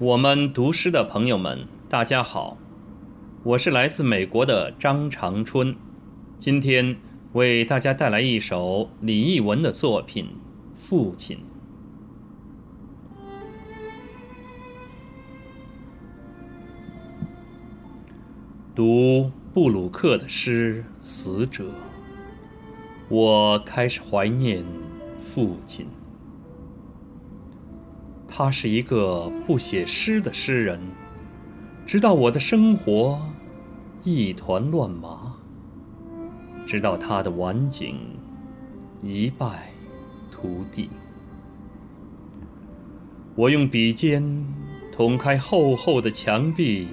[0.00, 2.58] 我们读诗的朋友们，大家好，
[3.44, 5.76] 我是来自美国的张长春，
[6.36, 6.96] 今天
[7.34, 10.24] 为大家带来一首李义文的作品
[10.74, 11.38] 《父亲》。
[18.74, 21.66] 读布鲁克的诗《死者》，
[23.08, 24.64] 我开始怀念
[25.20, 25.86] 父亲。
[28.36, 30.80] 他是一个不写诗的诗人，
[31.86, 33.24] 直到我的生活
[34.02, 35.36] 一团乱麻，
[36.66, 37.96] 直到他的晚景
[39.04, 39.68] 一败
[40.32, 40.90] 涂地。
[43.36, 44.44] 我用笔尖
[44.90, 46.88] 捅开厚厚的墙壁，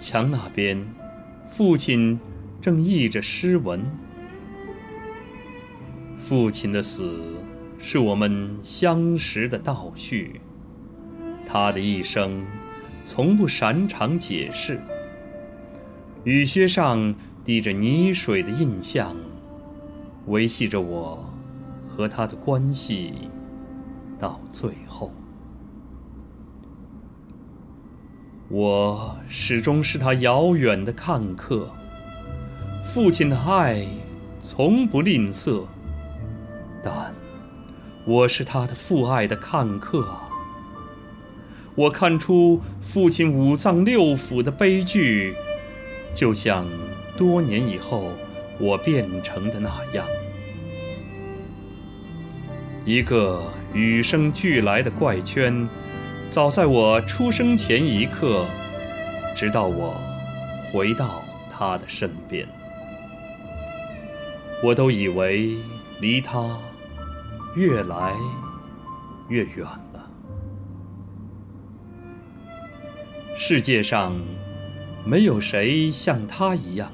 [0.00, 0.84] 墙那边，
[1.48, 2.18] 父亲
[2.60, 3.80] 正译着诗文。
[6.18, 7.20] 父亲的死。
[7.78, 10.40] 是我们相识的倒叙。
[11.46, 12.44] 他的一生
[13.06, 14.80] 从不擅长解释。
[16.24, 19.14] 雨靴上滴着泥水的印象，
[20.26, 21.22] 维系着我
[21.86, 23.28] 和他的关系
[24.18, 25.12] 到最后。
[28.48, 31.70] 我始终是他遥远的看客。
[32.82, 33.86] 父亲的爱
[34.42, 35.64] 从不吝啬，
[36.82, 37.14] 但。
[38.06, 40.06] 我是他的父爱的看客，
[41.74, 45.34] 我看出父亲五脏六腑的悲剧，
[46.12, 46.66] 就像
[47.16, 48.12] 多年以后
[48.60, 50.06] 我变成的那样，
[52.84, 55.66] 一个与生俱来的怪圈，
[56.30, 58.46] 早在我出生前一刻，
[59.34, 59.98] 直到我
[60.70, 62.46] 回到他的身边，
[64.62, 65.56] 我都以为
[66.00, 66.58] 离他。
[67.54, 68.14] 越来
[69.28, 70.10] 越远了。
[73.36, 74.20] 世界上
[75.04, 76.90] 没有谁像他一样，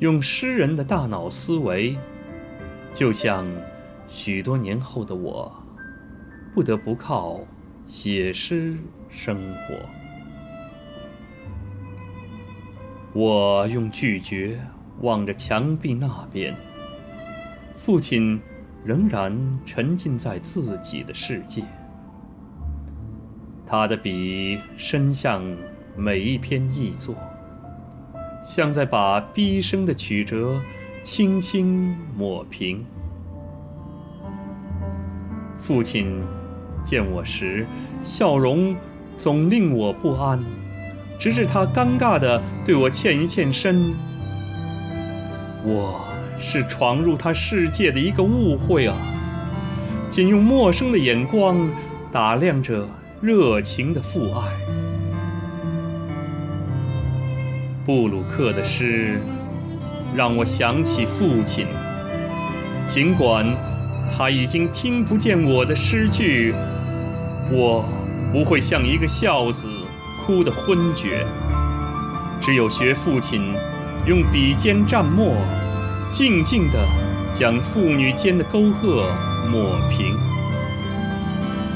[0.00, 1.96] 用诗人的大脑思维，
[2.92, 3.46] 就像
[4.08, 5.52] 许多年后的我，
[6.54, 7.40] 不得不靠
[7.86, 8.76] 写诗
[9.08, 9.74] 生活。
[13.12, 14.60] 我用拒绝
[15.00, 16.56] 望着墙壁那边，
[17.76, 18.40] 父亲。
[18.84, 19.36] 仍然
[19.66, 21.62] 沉浸在自己的世界，
[23.66, 25.42] 他的笔伸向
[25.96, 27.14] 每一篇译作，
[28.42, 30.58] 像在把毕生的曲折
[31.02, 32.84] 轻轻抹平。
[35.58, 36.22] 父亲
[36.82, 37.66] 见我时，
[38.02, 38.74] 笑容
[39.18, 40.42] 总令我不安，
[41.18, 43.92] 直至他尴尬地对我欠一欠身。
[45.62, 46.09] 我。
[46.40, 48.96] 是闯入他世界的一个误会啊！
[50.10, 51.70] 仅用陌生的眼光
[52.10, 52.88] 打量着
[53.20, 54.50] 热情的父爱。
[57.86, 59.20] 布鲁克的诗
[60.14, 61.66] 让我想起父亲，
[62.88, 63.46] 尽管
[64.12, 66.52] 他已经听不见我的诗句，
[67.50, 67.84] 我
[68.32, 69.68] 不会像一个孝子
[70.26, 71.24] 哭得昏厥。
[72.40, 73.54] 只有学父亲，
[74.06, 75.36] 用笔尖蘸墨。
[76.10, 76.78] 静静地
[77.32, 79.08] 将父女间的沟壑
[79.48, 80.18] 抹平。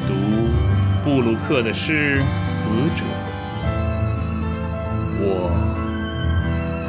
[0.06, 0.15] 读
[1.05, 3.05] 布鲁克的诗《死者》，
[5.21, 5.50] 我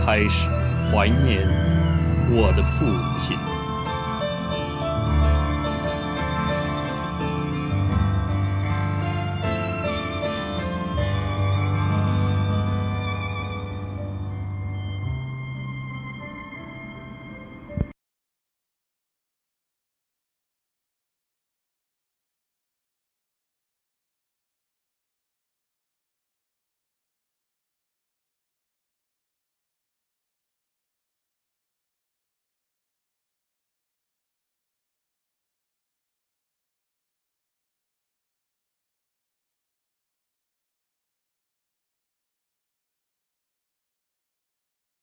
[0.03, 0.49] 开始
[0.91, 1.47] 怀念
[2.31, 2.85] 我的父
[3.15, 3.37] 亲。